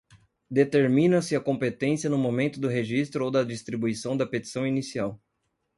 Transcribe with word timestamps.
Determina-se 0.49 1.35
a 1.35 1.39
competência 1.39 2.09
no 2.09 2.17
momento 2.17 2.59
do 2.59 2.67
registro 2.67 3.23
ou 3.25 3.29
da 3.29 3.43
distribuição 3.43 4.17
da 4.17 4.25
petição 4.25 4.65
inicial 4.65 5.21